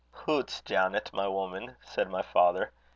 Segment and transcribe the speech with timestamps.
[0.09, 0.61] "'Hoots!
[0.61, 2.71] Janet, my woman!' said my father.